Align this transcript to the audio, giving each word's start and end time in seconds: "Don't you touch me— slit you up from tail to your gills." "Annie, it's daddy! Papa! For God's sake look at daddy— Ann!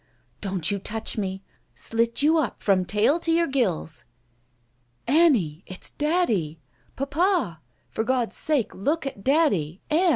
"Don't 0.41 0.71
you 0.71 0.79
touch 0.79 1.15
me— 1.15 1.43
slit 1.75 2.23
you 2.23 2.39
up 2.39 2.63
from 2.63 2.85
tail 2.85 3.19
to 3.19 3.31
your 3.31 3.45
gills." 3.45 4.03
"Annie, 5.05 5.61
it's 5.67 5.91
daddy! 5.91 6.59
Papa! 6.95 7.61
For 7.91 8.03
God's 8.03 8.35
sake 8.35 8.73
look 8.73 9.05
at 9.05 9.23
daddy— 9.23 9.79
Ann! 9.91 10.09